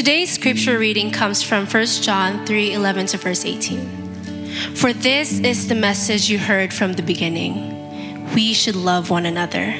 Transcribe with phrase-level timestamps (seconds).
[0.00, 4.74] Today's scripture reading comes from 1 John 3 11 to verse 18.
[4.74, 9.72] For this is the message you heard from the beginning we should love one another.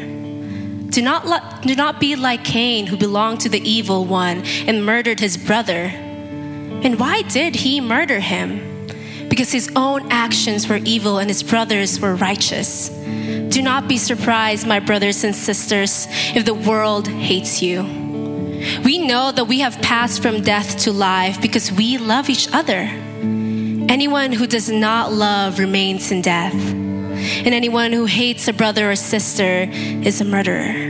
[0.91, 5.21] Do not, do not be like Cain, who belonged to the evil one and murdered
[5.21, 5.91] his brother.
[6.85, 8.87] And why did he murder him?
[9.31, 12.91] Because his own actions were evil and his brothers were righteous.
[12.91, 18.00] Do not be surprised, my brothers and sisters, if the world hates you.
[18.85, 22.89] We know that we have passed from death to life because we love each other.
[23.89, 26.81] Anyone who does not love remains in death
[27.21, 30.89] and anyone who hates a brother or sister is a murderer.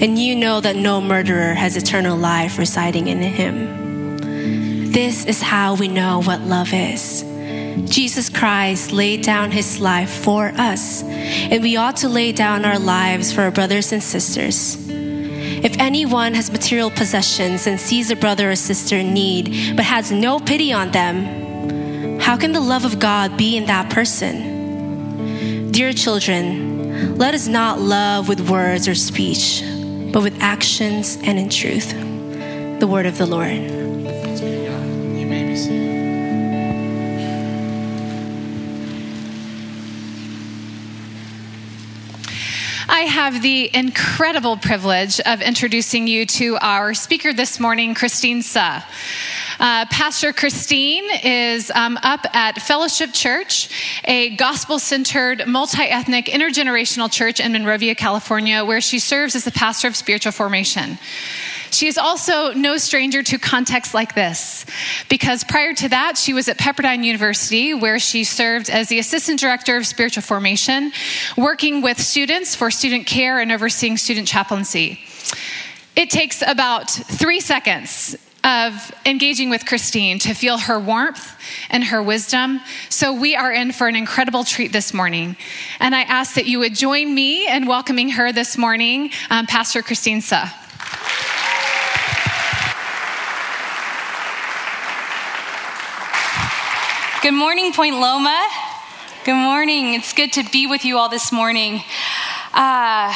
[0.00, 4.90] And you know that no murderer has eternal life residing in him.
[4.90, 7.22] This is how we know what love is.
[7.90, 12.78] Jesus Christ laid down his life for us, and we ought to lay down our
[12.78, 14.76] lives for our brothers and sisters.
[15.64, 20.12] If anyone has material possessions and sees a brother or sister in need but has
[20.12, 25.72] no pity on them, how can the love of God be in that person?
[25.72, 29.64] Dear children, let us not love with words or speech,
[30.12, 31.92] but with actions and in truth.
[32.78, 33.54] The word of the Lord.
[33.54, 35.93] You may be seated.
[43.06, 48.80] Have the incredible privilege of introducing you to our speaker this morning, Christine Suh.
[49.60, 53.68] Uh, Pastor Christine is um, up at Fellowship Church,
[54.04, 59.52] a gospel centered, multi ethnic, intergenerational church in Monrovia, California, where she serves as the
[59.52, 60.98] pastor of spiritual formation.
[61.74, 64.64] She is also no stranger to contexts like this,
[65.08, 69.40] because prior to that, she was at Pepperdine University, where she served as the assistant
[69.40, 70.92] director of spiritual formation,
[71.36, 75.00] working with students for student care and overseeing student chaplaincy.
[75.96, 81.36] It takes about three seconds of engaging with Christine to feel her warmth
[81.70, 82.60] and her wisdom.
[82.88, 85.36] So we are in for an incredible treat this morning.
[85.80, 89.82] And I ask that you would join me in welcoming her this morning, um, Pastor
[89.82, 90.46] Christine Suh.
[97.24, 98.46] Good morning, Point Loma.
[99.24, 99.94] Good morning.
[99.94, 101.76] It's good to be with you all this morning.
[102.52, 103.14] Uh,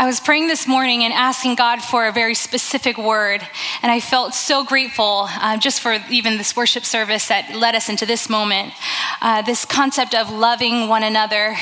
[0.00, 3.40] I was praying this morning and asking God for a very specific word,
[3.82, 7.88] and I felt so grateful uh, just for even this worship service that led us
[7.88, 8.72] into this moment.
[9.20, 11.56] Uh, this concept of loving one another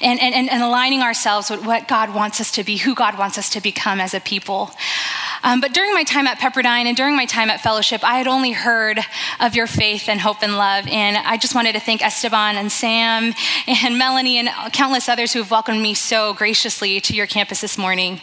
[0.00, 3.38] and, and, and aligning ourselves with what God wants us to be, who God wants
[3.38, 4.72] us to become as a people.
[5.46, 8.26] Um, but during my time at Pepperdine and during my time at Fellowship, I had
[8.26, 8.98] only heard
[9.38, 10.88] of your faith and hope and love.
[10.88, 13.32] And I just wanted to thank Esteban and Sam
[13.68, 17.78] and Melanie and countless others who have welcomed me so graciously to your campus this
[17.78, 18.20] morning.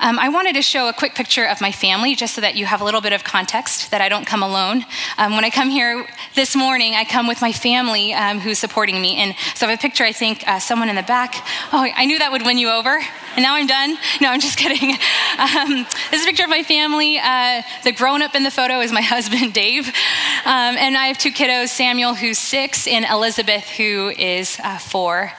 [0.00, 2.64] Um, I wanted to show a quick picture of my family just so that you
[2.64, 4.86] have a little bit of context that I don't come alone.
[5.18, 9.02] Um, when I come here this morning, I come with my family um, who's supporting
[9.02, 9.16] me.
[9.16, 11.34] And so I have a picture, I think, uh, someone in the back.
[11.74, 13.00] Oh, I knew that would win you over.
[13.36, 13.98] And now I'm done.
[14.22, 14.96] No, I'm just kidding.
[15.38, 17.18] Um, this is a picture of my family.
[17.18, 19.88] Uh, the grown up in the photo is my husband, Dave.
[19.88, 25.32] Um, and I have two kiddos Samuel, who's six, and Elizabeth, who is uh, four.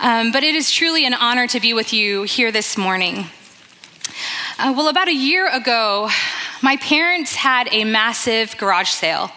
[0.00, 3.26] Um, but it is truly an honor to be with you here this morning.
[4.58, 6.08] Uh, well, about a year ago,
[6.60, 9.30] my parents had a massive garage sale.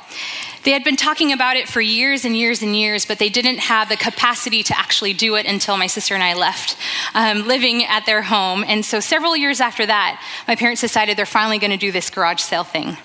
[0.64, 3.58] They had been talking about it for years and years and years, but they didn't
[3.58, 6.78] have the capacity to actually do it until my sister and I left
[7.16, 8.64] um, living at their home.
[8.68, 12.10] And so, several years after that, my parents decided they're finally going to do this
[12.10, 12.98] garage sale thing.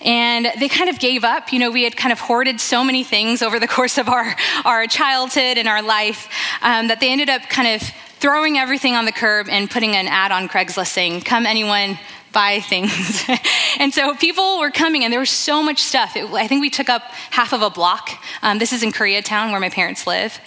[0.00, 1.52] And they kind of gave up.
[1.52, 4.34] You know, we had kind of hoarded so many things over the course of our,
[4.64, 6.28] our childhood and our life
[6.62, 10.08] um, that they ended up kind of throwing everything on the curb and putting an
[10.08, 11.98] ad on Craigslist saying, Come, anyone
[12.32, 13.24] buy things.
[13.78, 16.16] and so people were coming, and there was so much stuff.
[16.16, 18.10] It, I think we took up half of a block.
[18.42, 20.38] Um, this is in Koreatown, where my parents live.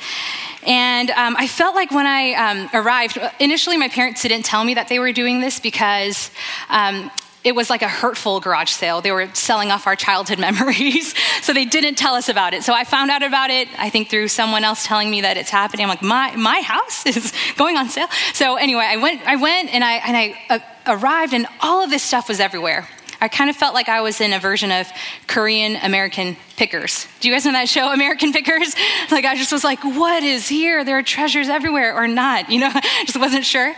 [0.66, 4.74] And um, I felt like when I um, arrived, initially my parents didn't tell me
[4.74, 6.32] that they were doing this because
[6.70, 7.10] um,
[7.44, 9.02] it was like a hurtful garage sale.
[9.02, 11.14] They were selling off our childhood memories.
[11.42, 12.64] so they didn't tell us about it.
[12.64, 15.50] So I found out about it, I think, through someone else telling me that it's
[15.50, 15.86] happening.
[15.86, 18.08] I'm like, my, my house is going on sale.
[18.34, 21.90] So anyway, I went, I went and I, and I uh, arrived, and all of
[21.90, 22.88] this stuff was everywhere.
[23.22, 24.88] I kind of felt like I was in a version of
[25.28, 27.06] Korean American Pickers.
[27.20, 28.76] Do you guys know that show, American Pickers?
[29.12, 30.84] Like, I just was like, what is here?
[30.84, 32.72] There are treasures everywhere, or not, you know?
[33.06, 33.74] just wasn't sure.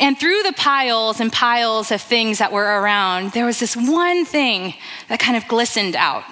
[0.00, 4.24] And through the piles and piles of things that were around, there was this one
[4.24, 4.74] thing
[5.08, 6.24] that kind of glistened out.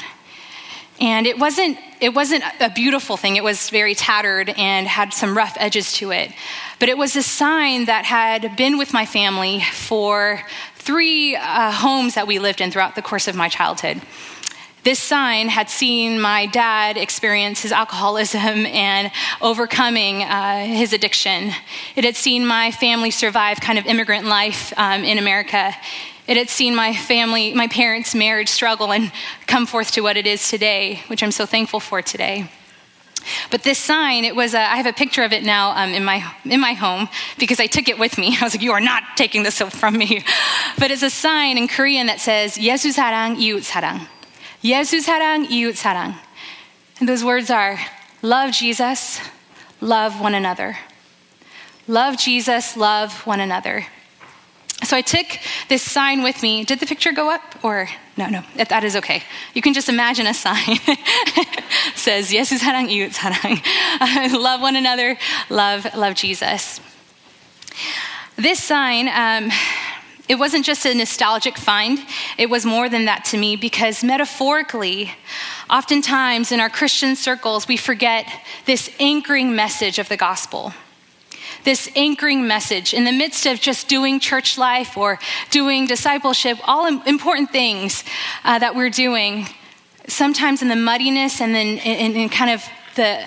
[1.01, 3.37] And it wasn't, it wasn't a beautiful thing.
[3.37, 6.33] It was very tattered and had some rough edges to it.
[6.79, 10.41] But it was a sign that had been with my family for
[10.77, 14.01] three uh, homes that we lived in throughout the course of my childhood.
[14.86, 21.52] This sign had seen my dad experience his alcoholism and overcoming uh, his addiction.
[21.96, 25.72] It had seen my family survive kind of immigrant life um, in America.
[26.28, 29.12] It had seen my family, my parents' marriage struggle and
[29.46, 32.50] come forth to what it is today, which I'm so thankful for today.
[33.52, 36.04] But this sign, it was, a, I have a picture of it now um, in,
[36.04, 37.08] my, in my home
[37.38, 38.36] because I took it with me.
[38.42, 40.24] I was like, you are not taking this from me.
[40.80, 44.08] But it's a sign in Korean that says, 예수 사랑, 이웃 사랑.
[44.66, 46.16] 예수 사랑, 이웃 사랑.
[47.00, 47.80] And those words are,
[48.22, 49.20] love Jesus,
[49.82, 50.78] love one another.
[51.88, 53.88] Love Jesus, love one another.
[54.84, 55.26] So I took
[55.68, 56.64] this sign with me.
[56.64, 57.42] Did the picture go up?
[57.64, 57.88] Or
[58.18, 59.24] no, no, that is okay.
[59.54, 60.78] You can just imagine a sign.
[61.96, 63.62] says, 예수 사랑, 이웃 사랑.
[64.34, 65.18] love one another,
[65.50, 66.80] love, love Jesus.
[68.38, 69.52] This sign, um,
[70.29, 72.01] it wasn't just a nostalgic find,
[72.37, 75.13] it was more than that to me because metaphorically,
[75.71, 78.27] oftentimes in our Christian circles, we forget
[78.65, 80.75] this anchoring message of the gospel.
[81.65, 85.19] This anchoring message in the midst of just doing church life or
[85.51, 88.05] doing discipleship, all important things
[88.45, 89.47] uh, that we're doing,
[90.09, 92.65] sometimes in the muddiness and then in, in kind of
[92.97, 93.27] the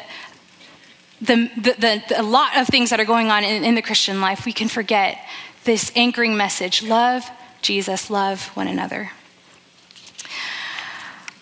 [1.21, 4.21] the, the, the, a lot of things that are going on in, in the Christian
[4.21, 5.17] life, we can forget
[5.69, 7.29] this anchoring message love
[7.61, 9.11] Jesus, love one another.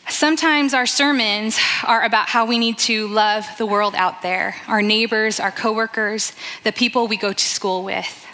[0.09, 4.81] Sometimes our sermons are about how we need to love the world out there, our
[4.81, 6.33] neighbors, our coworkers,
[6.65, 8.25] the people we go to school with.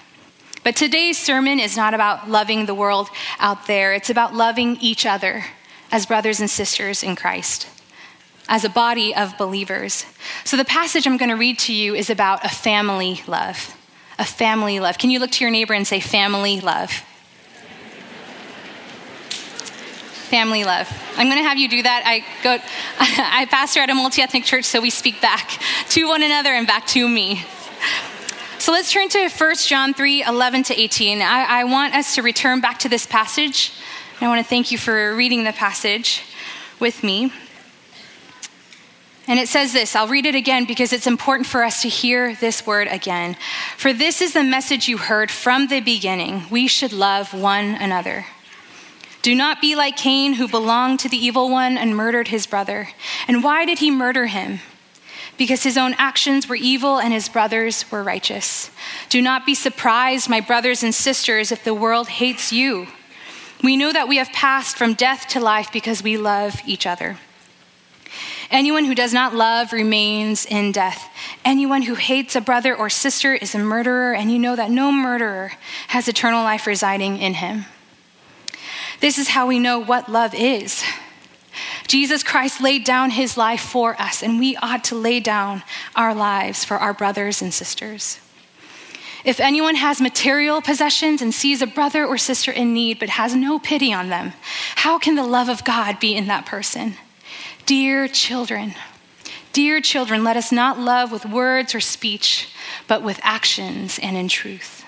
[0.63, 5.06] But today's sermon is not about loving the world out there, it's about loving each
[5.06, 5.46] other
[5.92, 7.68] as brothers and sisters in Christ,
[8.50, 10.07] as a body of believers.
[10.44, 13.78] So the passage I'm going to read to you is about a family love.
[14.19, 14.98] A family love.
[14.98, 17.04] Can you look to your neighbor and say, family love?
[20.33, 20.89] family love.
[21.15, 22.01] I'm going to have you do that.
[22.07, 22.57] I go,
[23.00, 26.88] I pastor at a multi-ethnic church, so we speak back to one another and back
[26.88, 27.45] to me.
[28.57, 31.21] So let's turn to 1 John 3 11 to 18.
[31.21, 33.74] I, I want us to return back to this passage.
[34.21, 36.24] I want to thank you for reading the passage
[36.80, 37.31] with me.
[39.28, 42.36] And it says this I'll read it again because it's important for us to hear
[42.36, 43.38] this word again.
[43.78, 48.25] For this is the message you heard from the beginning we should love one another.
[49.22, 52.90] Do not be like Cain, who belonged to the evil one and murdered his brother.
[53.25, 54.60] And why did he murder him?
[55.38, 58.70] Because his own actions were evil and his brothers were righteous.
[59.08, 62.88] Do not be surprised, my brothers and sisters, if the world hates you.
[63.64, 67.18] We know that we have passed from death to life because we love each other.
[68.50, 71.10] Anyone who does not love remains in death.
[71.44, 74.92] Anyone who hates a brother or sister is a murderer, and you know that no
[74.92, 75.54] murderer
[75.90, 77.66] has eternal life residing in him.
[79.00, 80.84] This is how we know what love is.
[81.88, 85.63] Jesus Christ laid down his life for us, and we ought to lay down
[85.96, 88.19] our lives for our brothers and sisters.
[89.24, 93.36] If anyone has material possessions and sees a brother or sister in need but has
[93.36, 94.34] no pity on them,
[94.75, 96.96] how can the love of God be in that person?
[97.65, 98.74] Dear children,
[99.54, 102.50] dear children, let us not love with words or speech,
[102.88, 104.83] but with actions and in truth.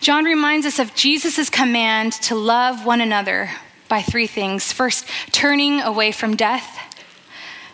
[0.00, 3.50] John reminds us of Jesus' command to love one another
[3.88, 4.72] by three things.
[4.72, 6.78] First, turning away from death.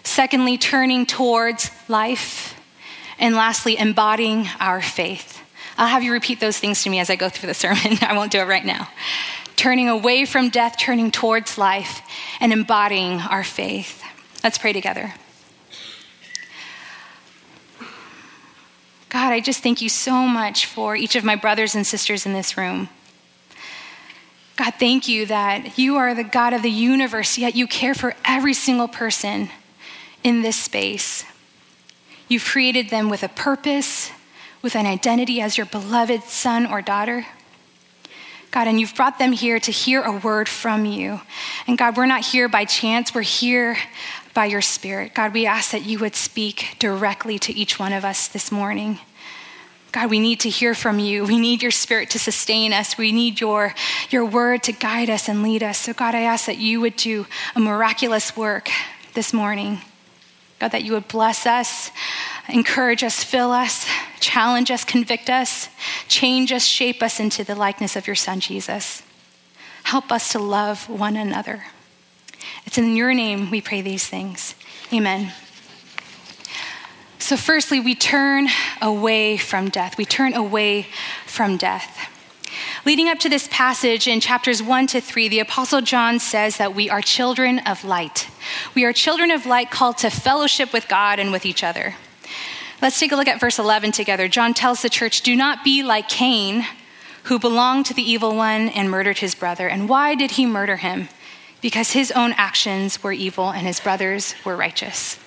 [0.05, 2.59] Secondly, turning towards life.
[3.19, 5.41] And lastly, embodying our faith.
[5.79, 7.99] I'll have you repeat those things to me as I go through the sermon.
[8.03, 8.89] I won't do it right now.
[9.63, 12.03] Turning away from death, turning towards life,
[12.41, 14.03] and embodying our faith.
[14.43, 15.15] Let's pray together.
[19.09, 22.33] God, I just thank you so much for each of my brothers and sisters in
[22.33, 22.89] this room.
[24.57, 28.17] God, thank you that you are the God of the universe, yet you care for
[28.25, 29.49] every single person
[30.25, 31.25] in this space.
[32.27, 34.11] You've created them with a purpose,
[34.61, 37.27] with an identity as your beloved son or daughter.
[38.53, 41.23] God, and you've brought them here to hear a word from you.
[41.67, 43.79] And God, we're not here by chance, we're here
[44.35, 45.15] by your Spirit.
[45.15, 48.99] God, we ask that you would speak directly to each one of us this morning.
[49.91, 51.25] God, we need to hear from you.
[51.25, 52.97] We need your spirit to sustain us.
[52.97, 53.75] We need your,
[54.09, 55.77] your word to guide us and lead us.
[55.77, 58.71] So, God, I ask that you would do a miraculous work
[59.13, 59.81] this morning.
[60.63, 61.91] God, that you would bless us,
[62.49, 63.85] encourage us, fill us,
[64.21, 65.69] challenge us, convict us,
[66.07, 69.03] change us, shape us into the likeness of your Son, Jesus.
[69.83, 71.65] Help us to love one another.
[72.65, 74.55] It's in your name we pray these things.
[74.93, 75.33] Amen.
[77.19, 78.47] So, firstly, we turn
[78.81, 79.99] away from death.
[79.99, 80.87] We turn away
[81.27, 82.09] from death.
[82.85, 86.75] Leading up to this passage in chapters 1 to 3, the Apostle John says that
[86.75, 88.29] we are children of light.
[88.75, 91.95] We are children of light called to fellowship with God and with each other.
[92.81, 94.27] Let's take a look at verse 11 together.
[94.27, 96.67] John tells the church, Do not be like Cain,
[97.25, 99.69] who belonged to the evil one and murdered his brother.
[99.69, 101.09] And why did he murder him?
[101.61, 105.21] Because his own actions were evil and his brothers were righteous.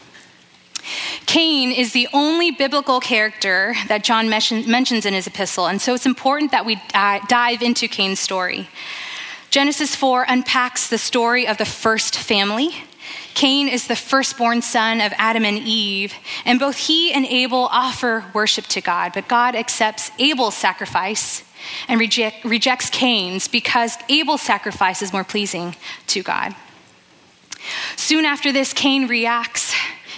[1.26, 6.06] Cain is the only biblical character that John mentions in his epistle, and so it's
[6.06, 8.70] important that we uh, dive into Cain's story.
[9.50, 12.70] Genesis 4 unpacks the story of the first family.
[13.34, 16.14] Cain is the firstborn son of Adam and Eve,
[16.46, 21.44] and both he and Abel offer worship to God, but God accepts Abel's sacrifice
[21.88, 25.76] and reject, rejects Cain's because Abel's sacrifice is more pleasing
[26.08, 26.56] to God.
[27.96, 29.65] Soon after this, Cain reacts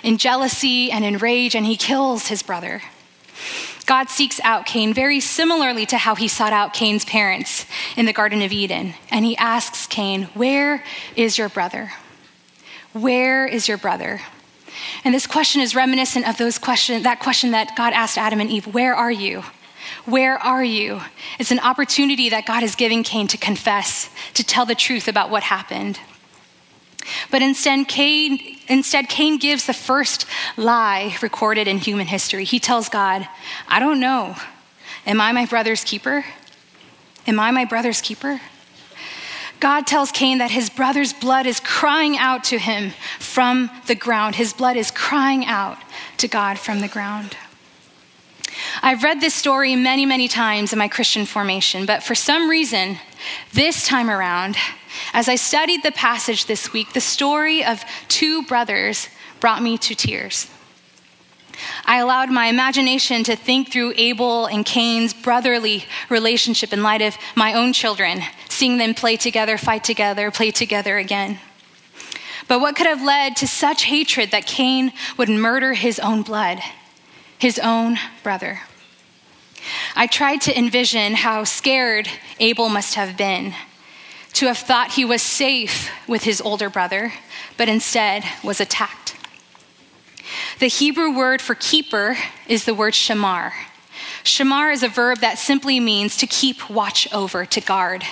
[0.04, 2.82] in jealousy and in rage, and he kills his brother.
[3.86, 8.13] God seeks out Cain very similarly to how he sought out Cain's parents in the
[8.13, 8.96] Garden of Eden.
[9.10, 10.84] And he asks Cain, Where
[11.16, 11.94] is your brother?
[12.92, 14.20] Where is your brother?
[15.04, 18.50] And this question is reminiscent of those question, that question that God asked Adam and
[18.50, 19.44] Eve Where are you?
[20.06, 21.01] Where are you?
[21.39, 25.30] It's an opportunity that God is giving Cain to confess, to tell the truth about
[25.30, 26.00] what happened.
[27.32, 32.44] But instead Cain, instead, Cain gives the first lie recorded in human history.
[32.44, 33.28] He tells God,
[33.68, 34.36] I don't know.
[35.06, 36.26] Am I my brother's keeper?
[37.26, 38.42] Am I my brother's keeper?
[39.60, 44.36] God tells Cain that his brother's blood is crying out to him from the ground.
[44.36, 45.78] His blood is crying out
[46.18, 47.36] to God from the ground.
[48.82, 52.98] I've read this story many, many times in my Christian formation, but for some reason,
[53.54, 54.56] this time around,
[55.14, 59.10] as I studied the passage this week, the story of two brothers
[59.40, 60.50] brought me to tears.
[61.86, 67.18] I allowed my imagination to think through Abel and Cain's brotherly relationship in light of
[67.36, 71.40] my own children, seeing them play together, fight together, play together again.
[72.48, 76.60] But what could have led to such hatred that Cain would murder his own blood,
[77.38, 78.62] his own brother?
[79.96, 82.08] I tried to envision how scared
[82.39, 83.53] Abel must have been
[84.34, 87.12] to have thought he was safe with his older brother,
[87.58, 89.15] but instead was attacked.
[90.60, 92.17] The Hebrew word for keeper
[92.48, 93.53] is the word shamar.
[94.24, 98.03] Shamar is a verb that simply means to keep watch over, to guard.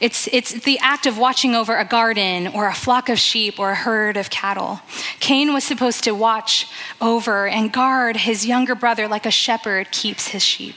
[0.00, 3.70] It's, it's the act of watching over a garden or a flock of sheep or
[3.70, 4.80] a herd of cattle.
[5.20, 6.66] Cain was supposed to watch
[7.00, 10.76] over and guard his younger brother like a shepherd keeps his sheep.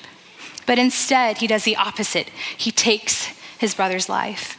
[0.66, 2.30] But instead, he does the opposite.
[2.58, 3.26] He takes
[3.58, 4.58] his brother's life.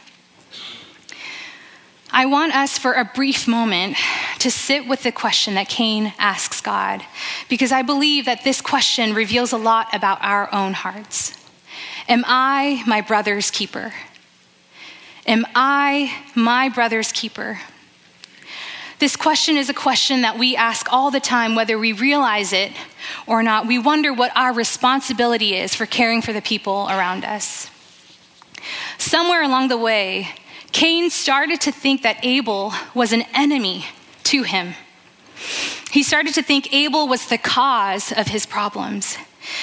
[2.11, 3.97] I want us for a brief moment
[4.39, 7.03] to sit with the question that Cain asks God,
[7.49, 11.37] because I believe that this question reveals a lot about our own hearts.
[12.07, 13.93] Am I my brother's keeper?
[15.25, 17.59] Am I my brother's keeper?
[18.99, 22.71] This question is a question that we ask all the time, whether we realize it
[23.27, 23.67] or not.
[23.67, 27.69] We wonder what our responsibility is for caring for the people around us.
[28.97, 30.29] Somewhere along the way,
[30.71, 33.85] Cain started to think that Abel was an enemy
[34.23, 34.75] to him.
[35.91, 39.17] He started to think Abel was the cause of his problems.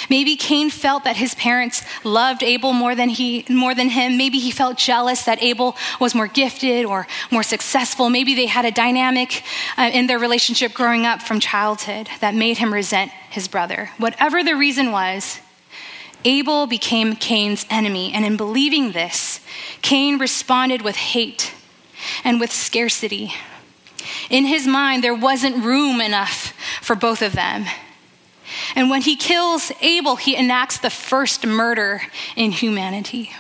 [0.08, 4.16] Maybe Cain felt that his parents loved Abel more than, he, more than him.
[4.16, 8.10] Maybe he felt jealous that Abel was more gifted or more successful.
[8.10, 9.42] Maybe they had a dynamic
[9.76, 13.90] uh, in their relationship growing up from childhood that made him resent his brother.
[13.98, 15.40] Whatever the reason was,
[16.24, 18.12] Abel became Cain's enemy.
[18.12, 19.40] And in believing this,
[19.82, 21.52] Cain responded with hate
[22.24, 23.32] and with scarcity.
[24.30, 27.66] In his mind, there wasn't room enough for both of them.
[28.74, 32.02] And when he kills Abel, he enacts the first murder
[32.36, 33.32] in humanity.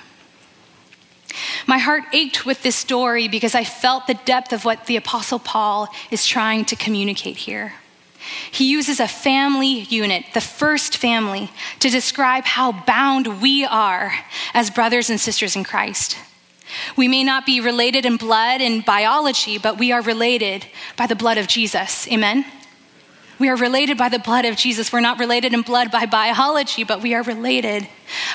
[1.66, 5.38] My heart ached with this story because I felt the depth of what the Apostle
[5.38, 7.74] Paul is trying to communicate here.
[8.50, 11.50] He uses a family unit, the first family,
[11.80, 14.12] to describe how bound we are
[14.54, 16.16] as brothers and sisters in Christ.
[16.96, 20.66] We may not be related in blood and biology, but we are related
[20.96, 22.08] by the blood of Jesus.
[22.08, 22.44] Amen?
[23.42, 24.92] We are related by the blood of Jesus.
[24.92, 27.88] We're not related in blood by biology, but we are related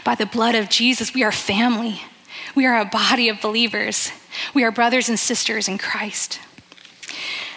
[0.03, 1.13] by the blood of Jesus.
[1.13, 2.01] We are family.
[2.55, 4.11] We are a body of believers.
[4.53, 6.41] We are brothers and sisters in Christ.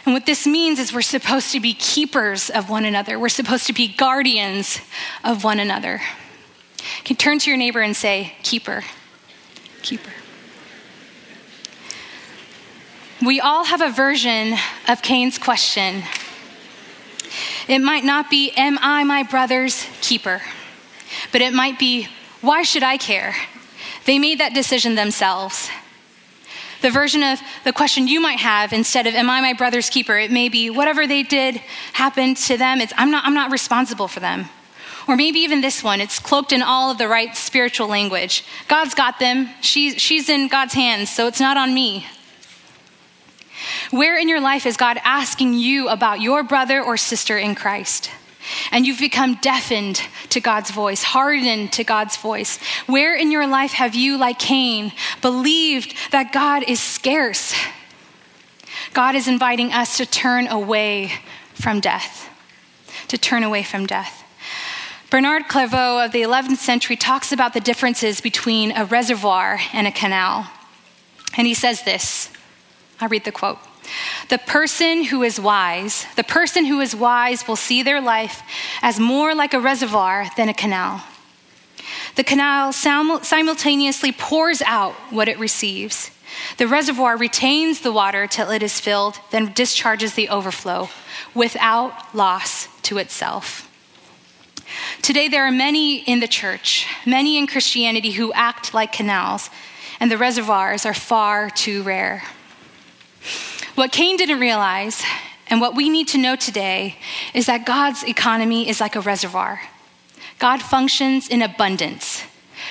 [0.05, 3.67] And what this means is we're supposed to be keepers of one another, we're supposed
[3.67, 4.79] to be guardians
[5.25, 6.01] of one another.
[6.79, 8.85] You can turn to your neighbor and say, Keeper,
[9.83, 10.13] keeper.
[13.21, 14.55] We all have a version
[14.87, 16.05] of Cain's question.
[17.71, 20.43] It might not be, Am I my brother's keeper?
[21.31, 22.09] But it might be,
[22.41, 23.37] Why should I care?
[24.07, 25.71] They made that decision themselves.
[26.83, 30.19] The version of the question you might have instead of, Am I my brother's keeper?
[30.19, 31.63] It may be, Whatever they did
[31.93, 32.81] happened to them.
[32.81, 34.47] It's, I'm, not, I'm not responsible for them.
[35.07, 38.45] Or maybe even this one, it's cloaked in all of the right spiritual language.
[38.67, 39.49] God's got them.
[39.61, 42.05] She, she's in God's hands, so it's not on me.
[43.91, 48.11] Where in your life is God asking you about your brother or sister in Christ?
[48.71, 52.59] And you've become deafened to God's voice, hardened to God's voice.
[52.87, 57.55] Where in your life have you, like Cain, believed that God is scarce?
[58.95, 61.13] God is inviting us to turn away
[61.55, 62.29] from death,
[63.09, 64.25] to turn away from death.
[65.11, 69.93] Bernard Clairvaux of the 11th century talks about the differences between a reservoir and a
[69.93, 70.49] canal.
[71.37, 72.31] And he says this
[73.01, 73.59] I'll read the quote.
[74.29, 78.43] The person who is wise, the person who is wise will see their life
[78.83, 81.03] as more like a reservoir than a canal.
[82.15, 86.11] The canal simultaneously pours out what it receives.
[86.59, 90.91] The reservoir retains the water till it is filled, then discharges the overflow
[91.35, 93.67] without loss to itself.
[95.03, 99.51] Today, there are many in the church, many in Christianity who act like canals,
[99.99, 102.23] and the reservoirs are far too rare.
[103.81, 105.03] What Cain didn't realize,
[105.47, 106.97] and what we need to know today,
[107.33, 109.59] is that God's economy is like a reservoir.
[110.39, 112.23] God functions in abundance.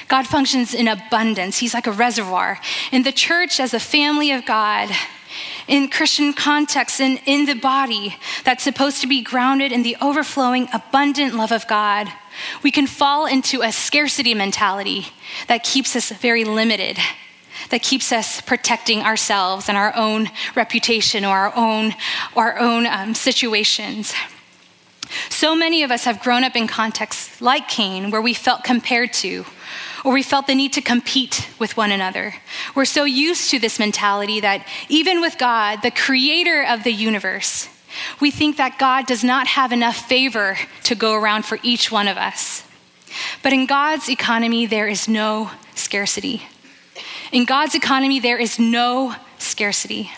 [0.08, 1.58] God functions in abundance.
[1.58, 2.60] He's like a reservoir.
[2.92, 4.92] In the church, as a family of God,
[5.68, 10.68] in Christian context and in the body that's supposed to be grounded in the overflowing,
[10.72, 12.08] abundant love of God,
[12.62, 15.08] we can fall into a scarcity mentality
[15.48, 17.00] that keeps us very limited
[17.70, 21.94] that keeps us protecting ourselves and our own reputation or our own,
[22.36, 24.14] our own um, situations.
[25.30, 29.14] So many of us have grown up in contexts like Cain, where we felt compared
[29.14, 29.46] to,
[30.06, 32.36] or we felt the need to compete with one another.
[32.76, 37.68] We're so used to this mentality that even with God, the creator of the universe,
[38.20, 42.08] we think that God does not have enough favor to go around for each one
[42.08, 42.64] of us.
[43.42, 46.44] But in God's economy, there is no scarcity.
[47.32, 50.12] In God's economy, there is no scarcity.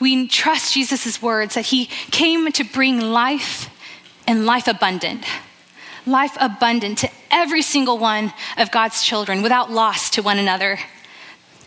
[0.00, 3.68] We trust Jesus' words that he came to bring life
[4.26, 5.24] and life abundant.
[6.06, 10.78] Life abundant to every single one of God's children without loss to one another.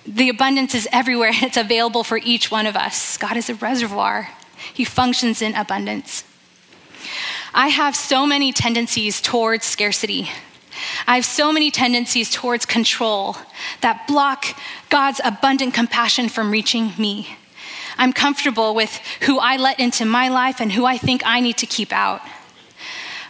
[0.06, 3.17] The abundance is everywhere and it's available for each one of us.
[3.17, 4.30] God is a reservoir,
[4.73, 6.23] He functions in abundance.
[7.54, 10.30] I have so many tendencies towards scarcity.
[11.07, 13.38] I have so many tendencies towards control
[13.81, 14.45] that block
[14.89, 17.38] God's abundant compassion from reaching me.
[17.97, 21.57] I'm comfortable with who I let into my life and who I think I need
[21.57, 22.21] to keep out.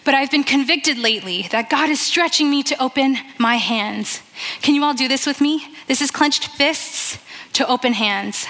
[0.04, 4.22] But I've been convicted lately that God is stretching me to open my hands.
[4.62, 5.68] Can you all do this with me?
[5.88, 7.18] This is clenched fists
[7.54, 8.46] to open hands.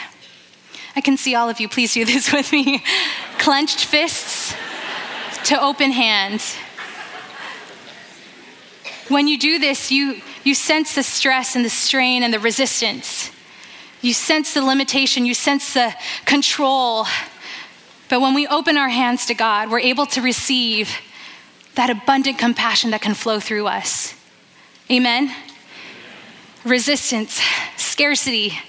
[0.95, 1.69] I can see all of you.
[1.69, 2.83] Please do this with me.
[3.37, 4.53] clenched fists
[5.45, 6.55] to open hands.
[9.07, 13.29] When you do this, you, you sense the stress and the strain and the resistance.
[14.01, 15.93] You sense the limitation, you sense the
[16.25, 17.05] control.
[18.09, 20.89] But when we open our hands to God, we're able to receive
[21.75, 24.15] that abundant compassion that can flow through us.
[24.89, 25.33] Amen?
[26.63, 27.41] Resistance,
[27.77, 28.59] scarcity,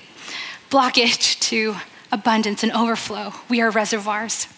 [0.71, 1.77] blockage to
[2.13, 3.33] abundance and overflow.
[3.49, 4.49] We are reservoirs.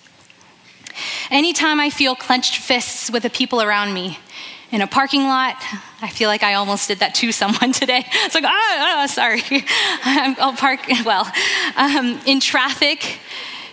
[1.31, 4.19] Anytime I feel clenched fists with the people around me,
[4.70, 5.57] in a parking lot.
[6.00, 8.04] I feel like I almost did that to someone today.
[8.07, 9.42] It's like, ah, oh, sorry.
[10.38, 11.31] I'll park, well,
[11.76, 13.18] um, in traffic,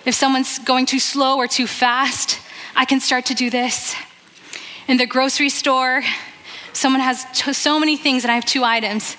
[0.05, 2.39] if someone's going too slow or too fast,
[2.75, 3.95] I can start to do this.
[4.87, 6.03] In the grocery store,
[6.73, 7.25] someone has
[7.57, 9.17] so many things and I have two items.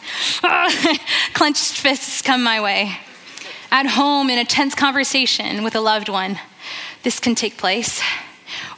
[1.33, 2.97] Clenched fists come my way.
[3.73, 6.39] At home, in a tense conversation with a loved one,
[7.03, 8.01] this can take place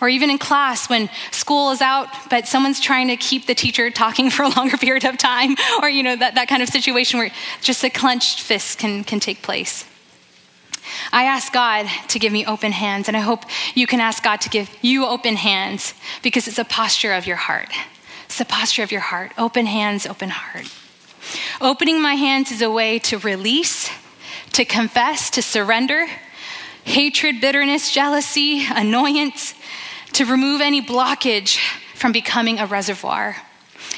[0.00, 3.90] or even in class when school is out, but someone's trying to keep the teacher
[3.90, 7.18] talking for a longer period of time, or you know, that, that kind of situation
[7.18, 9.84] where just a clenched fist can, can take place.
[11.12, 14.40] I ask God to give me open hands, and I hope you can ask God
[14.42, 17.68] to give you open hands because it's a posture of your heart.
[18.26, 19.32] It's a posture of your heart.
[19.38, 20.66] Open hands, open heart.
[21.60, 23.90] Opening my hands is a way to release,
[24.52, 26.06] to confess, to surrender
[26.88, 29.54] hatred, bitterness, jealousy, annoyance,
[30.12, 31.58] to remove any blockage
[31.94, 33.36] from becoming a reservoir.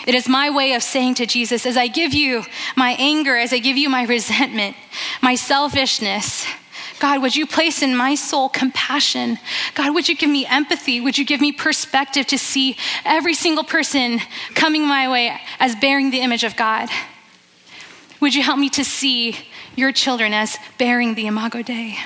[0.06, 2.44] It is my way of saying to Jesus, as I give you
[2.76, 4.76] my anger, as I give you my resentment,
[5.22, 6.46] my selfishness.
[6.98, 9.38] God, would you place in my soul compassion?
[9.74, 11.00] God, would you give me empathy?
[11.00, 14.20] Would you give me perspective to see every single person
[14.54, 16.90] coming my way as bearing the image of God?
[18.20, 19.36] Would you help me to see
[19.76, 21.98] your children as bearing the Imago Dei?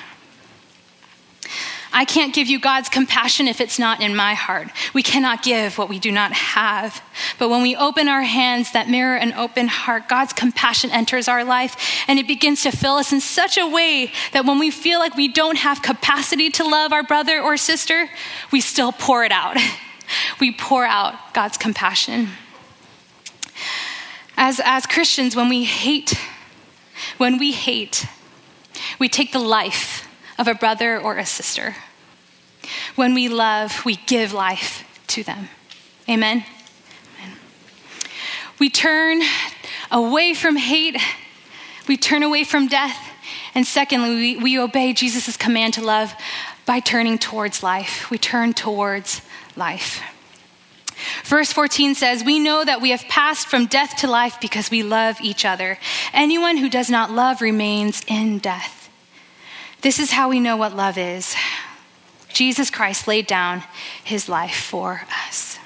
[1.94, 4.68] I can't give you God's compassion if it's not in my heart.
[4.92, 7.00] We cannot give what we do not have.
[7.38, 11.44] But when we open our hands that mirror an open heart, God's compassion enters our
[11.44, 14.98] life and it begins to fill us in such a way that when we feel
[14.98, 18.10] like we don't have capacity to love our brother or sister,
[18.50, 19.56] we still pour it out.
[20.38, 22.28] We pour out God's compassion.
[24.36, 26.12] As, as Christians, when we hate,
[27.16, 28.04] when we hate,
[28.98, 30.06] we take the life
[30.38, 31.76] of a brother or a sister.
[32.96, 35.48] When we love, we give life to them.
[36.08, 36.44] Amen?
[37.22, 37.36] Amen.
[38.58, 39.22] We turn
[39.90, 41.00] away from hate,
[41.86, 42.96] we turn away from death,
[43.54, 46.12] and secondly, we, we obey Jesus' command to love
[46.66, 48.10] by turning towards life.
[48.10, 49.22] We turn towards
[49.56, 50.02] life.
[51.24, 54.82] Verse 14 says, We know that we have passed from death to life because we
[54.82, 55.78] love each other.
[56.12, 58.73] Anyone who does not love remains in death.
[59.84, 61.34] This is how we know what love is.
[62.32, 63.62] Jesus Christ laid down
[64.02, 65.58] his life for us.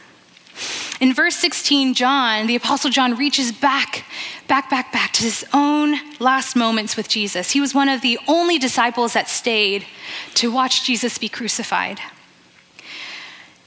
[1.00, 4.04] In verse 16, John, the Apostle John, reaches back,
[4.48, 7.52] back, back, back to his own last moments with Jesus.
[7.52, 9.86] He was one of the only disciples that stayed
[10.34, 12.00] to watch Jesus be crucified.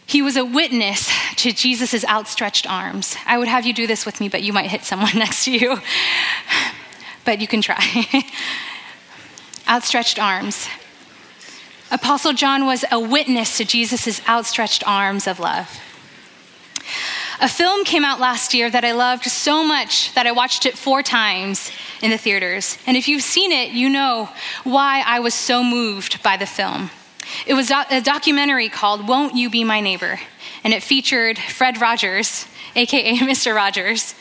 [0.06, 3.16] He was a witness to Jesus' outstretched arms.
[3.26, 5.52] I would have you do this with me, but you might hit someone next to
[5.52, 5.78] you.
[7.24, 7.80] But you can try.
[9.68, 10.68] outstretched arms.
[11.92, 15.80] Apostle John was a witness to Jesus' outstretched arms of love.
[17.42, 20.78] A film came out last year that I loved so much that I watched it
[20.78, 21.72] four times
[22.02, 22.78] in the theaters.
[22.86, 24.30] And if you've seen it, you know
[24.64, 26.92] why I was so moved by the film.
[27.48, 30.20] It was a documentary called Won't You Be My Neighbor?
[30.64, 32.46] And it featured Fred Rogers,
[32.76, 33.56] aka Mr.
[33.56, 34.16] Rogers.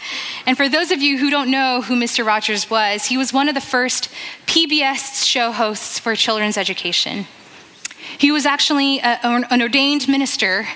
[0.47, 2.25] And for those of you who don't know who Mr.
[2.25, 4.11] Rogers was, he was one of the first
[4.47, 7.27] PBS show hosts for children's education.
[8.19, 10.67] He was actually uh, a, an ordained minister,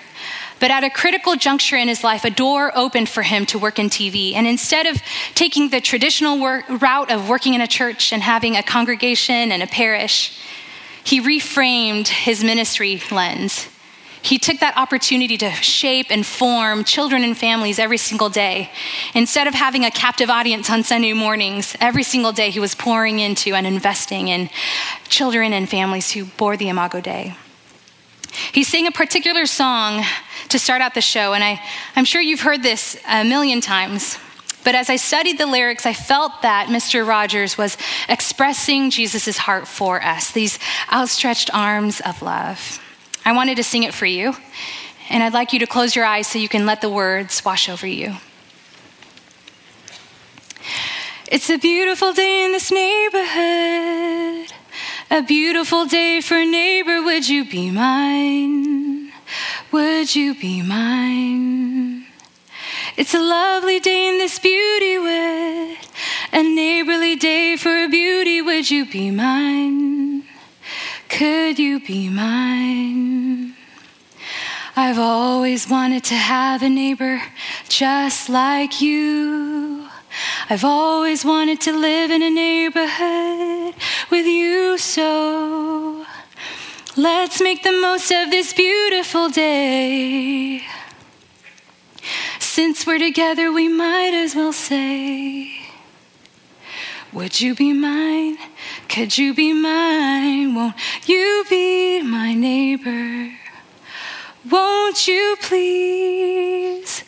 [0.60, 3.78] but at a critical juncture in his life, a door opened for him to work
[3.78, 4.34] in TV.
[4.34, 5.02] And instead of
[5.34, 9.62] taking the traditional work, route of working in a church and having a congregation and
[9.62, 10.38] a parish,
[11.02, 13.68] he reframed his ministry lens.
[14.24, 18.70] He took that opportunity to shape and form children and families every single day.
[19.14, 23.20] Instead of having a captive audience on Sunday mornings, every single day he was pouring
[23.20, 24.48] into and investing in
[25.08, 27.34] children and families who bore the Imago Dei.
[28.50, 30.02] He sang a particular song
[30.48, 31.60] to start out the show, and I,
[31.94, 34.16] I'm sure you've heard this a million times.
[34.64, 37.06] But as I studied the lyrics, I felt that Mr.
[37.06, 37.76] Rogers was
[38.08, 40.58] expressing Jesus' heart for us, these
[40.90, 42.80] outstretched arms of love.
[43.24, 44.34] I wanted to sing it for you,
[45.08, 47.68] and I'd like you to close your eyes so you can let the words wash
[47.68, 48.16] over you.
[51.30, 54.52] It's a beautiful day in this neighborhood.
[55.10, 57.02] A beautiful day for neighbor.
[57.02, 59.12] Would you be mine?
[59.72, 62.06] Would you be mine?
[62.96, 65.78] It's a lovely day in this beauty wood,
[66.32, 68.42] a neighborly day for a beauty.
[68.42, 70.23] Would you be mine?
[71.08, 73.54] Could you be mine?
[74.76, 77.22] I've always wanted to have a neighbor
[77.68, 79.88] just like you.
[80.50, 83.74] I've always wanted to live in a neighborhood
[84.10, 86.04] with you, so
[86.96, 90.62] let's make the most of this beautiful day.
[92.40, 95.52] Since we're together, we might as well say,
[97.12, 98.38] Would you be mine?
[98.94, 100.54] Could you be mine?
[100.54, 100.76] Won't
[101.08, 103.32] you be my neighbor?
[104.48, 107.02] Won't you please?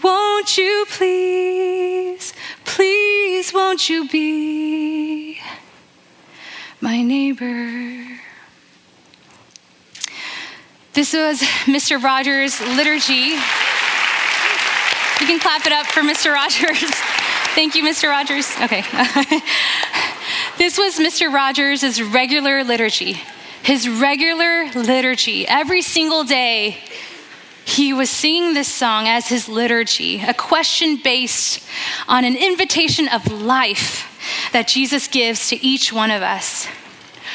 [0.00, 2.32] Won't you please?
[2.64, 5.40] Please, won't you be
[6.80, 8.06] my neighbor?
[10.92, 12.00] This was Mr.
[12.00, 13.34] Rogers' liturgy.
[15.20, 16.32] You can clap it up for Mr.
[16.32, 16.78] Rogers.
[17.56, 18.10] Thank you, Mr.
[18.10, 18.48] Rogers.
[18.62, 18.84] Okay.
[20.58, 21.32] this was Mr.
[21.32, 23.20] Rogers' regular liturgy.
[23.62, 25.46] His regular liturgy.
[25.46, 26.78] Every single day,
[27.64, 31.62] he was singing this song as his liturgy, a question based
[32.08, 34.08] on an invitation of life
[34.52, 36.66] that Jesus gives to each one of us.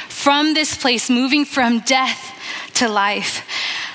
[0.09, 2.33] From this place, moving from death
[2.75, 3.45] to life.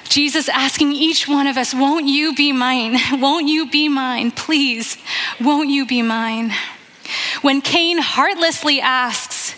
[0.08, 2.96] Jesus asking each one of us, Won't you be mine?
[3.20, 4.30] Won't you be mine?
[4.30, 4.98] Please,
[5.40, 6.52] won't you be mine?
[7.42, 9.56] When Cain heartlessly asks,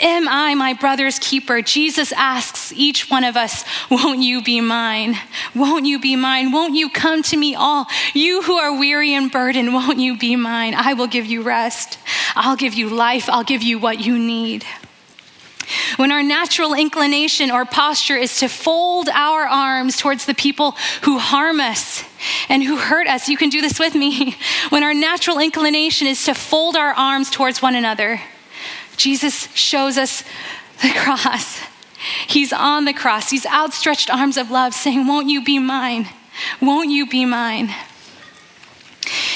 [0.00, 1.62] Am I my brother's keeper?
[1.62, 5.16] Jesus asks each one of us, Won't you be mine?
[5.54, 6.50] Won't you be mine?
[6.50, 7.86] Won't you come to me all?
[8.12, 10.74] You who are weary and burdened, won't you be mine?
[10.74, 11.98] I will give you rest.
[12.34, 13.28] I'll give you life.
[13.28, 14.64] I'll give you what you need.
[15.96, 20.72] When our natural inclination or posture is to fold our arms towards the people
[21.02, 22.04] who harm us
[22.48, 24.36] and who hurt us, you can do this with me.
[24.70, 28.20] When our natural inclination is to fold our arms towards one another,
[28.96, 30.24] Jesus shows us
[30.82, 31.60] the cross.
[32.26, 36.08] He's on the cross, He's outstretched arms of love saying, Won't you be mine?
[36.60, 37.70] Won't you be mine?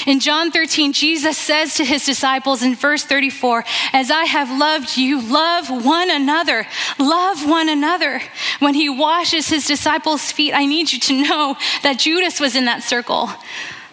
[0.09, 4.97] In John 13, Jesus says to his disciples in verse 34, As I have loved
[4.97, 6.65] you, love one another.
[6.97, 8.19] Love one another.
[8.57, 12.65] When he washes his disciples' feet, I need you to know that Judas was in
[12.65, 13.29] that circle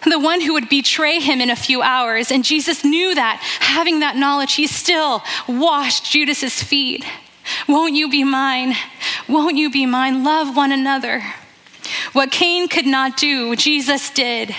[0.09, 2.31] the one who would betray him in a few hours.
[2.31, 3.39] And Jesus knew that.
[3.59, 7.05] Having that knowledge, he still washed Judas's feet.
[7.67, 8.73] Won't you be mine?
[9.29, 10.23] Won't you be mine?
[10.23, 11.21] Love one another.
[12.13, 14.55] What Cain could not do, Jesus did.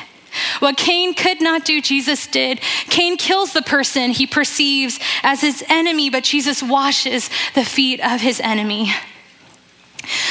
[0.61, 2.61] What Cain could not do, Jesus did.
[2.89, 8.21] Cain kills the person he perceives as his enemy, but Jesus washes the feet of
[8.21, 8.93] his enemy.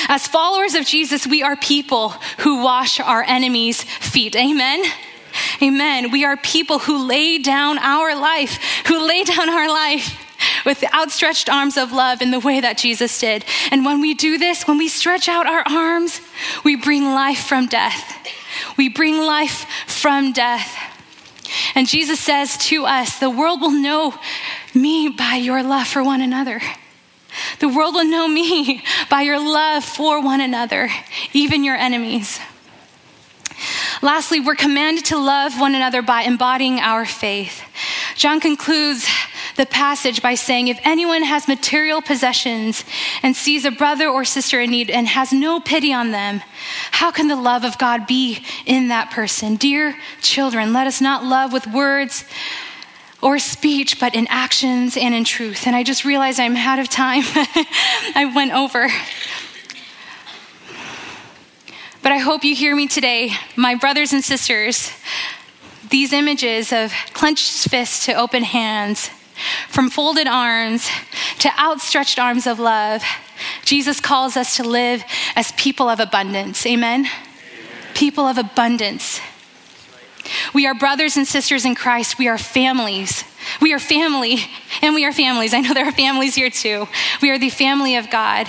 [0.07, 4.35] As followers of Jesus, we are people who wash our enemies' feet.
[4.35, 4.83] Amen.
[5.61, 6.11] Amen.
[6.11, 10.23] We are people who lay down our life, who lay down our life
[10.65, 13.45] with the outstretched arms of love in the way that Jesus did.
[13.71, 16.21] And when we do this, when we stretch out our arms,
[16.63, 18.16] we bring life from death.
[18.77, 20.75] We bring life from death.
[21.75, 24.13] And Jesus says to us, The world will know
[24.73, 26.61] me by your love for one another.
[27.59, 30.89] The world will know me by your love for one another,
[31.33, 32.39] even your enemies.
[34.01, 37.63] Lastly, we're commanded to love one another by embodying our faith.
[38.15, 39.07] John concludes
[39.57, 42.85] the passage by saying, If anyone has material possessions
[43.21, 46.41] and sees a brother or sister in need and has no pity on them,
[46.91, 49.55] how can the love of God be in that person?
[49.55, 52.23] Dear children, let us not love with words
[53.21, 55.65] or speech, but in actions and in truth.
[55.65, 57.23] And I just realized I'm out of time.
[58.15, 58.87] I went over.
[62.03, 64.91] But I hope you hear me today, my brothers and sisters.
[65.89, 69.09] These images of clenched fists to open hands,
[69.69, 70.89] from folded arms
[71.39, 73.03] to outstretched arms of love,
[73.63, 75.03] Jesus calls us to live
[75.35, 76.65] as people of abundance.
[76.65, 77.01] Amen?
[77.01, 77.93] Amen.
[77.93, 79.19] People of abundance.
[80.53, 82.17] We are brothers and sisters in Christ.
[82.17, 83.23] We are families.
[83.61, 84.39] We are family,
[84.81, 85.53] and we are families.
[85.53, 86.87] I know there are families here too.
[87.21, 88.47] We are the family of God.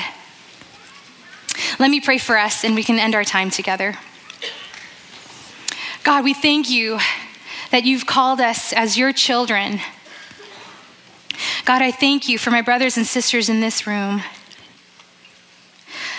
[1.78, 3.96] Let me pray for us, and we can end our time together.
[6.02, 6.98] God, we thank you
[7.70, 9.80] that you've called us as your children.
[11.64, 14.22] God, I thank you for my brothers and sisters in this room.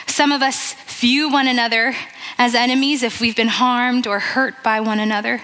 [0.07, 1.95] Some of us view one another
[2.37, 5.41] as enemies if we've been harmed or hurt by one another.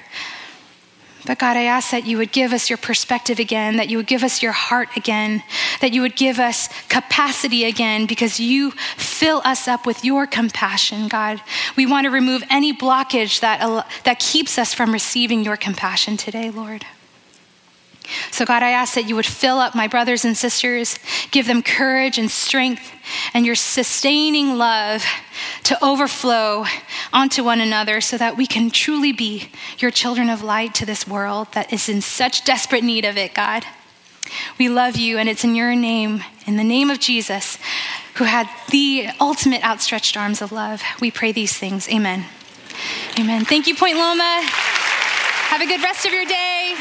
[1.25, 4.05] But God, I ask that you would give us your perspective again, that you would
[4.05, 5.43] give us your heart again,
[5.81, 11.07] that you would give us capacity again, because you fill us up with your compassion,
[11.07, 11.41] God.
[11.75, 16.51] We want to remove any blockage that, that keeps us from receiving your compassion today,
[16.51, 16.85] Lord.
[18.31, 20.97] So, God, I ask that you would fill up my brothers and sisters,
[21.31, 22.91] give them courage and strength
[23.33, 25.03] and your sustaining love
[25.63, 26.65] to overflow
[27.13, 31.07] onto one another so that we can truly be your children of light to this
[31.07, 33.65] world that is in such desperate need of it, God.
[34.57, 37.57] We love you, and it's in your name, in the name of Jesus,
[38.15, 40.81] who had the ultimate outstretched arms of love.
[40.99, 41.87] We pray these things.
[41.89, 42.25] Amen.
[43.19, 43.45] Amen.
[43.45, 44.41] Thank you, Point Loma.
[44.43, 46.75] Have a good rest of your day.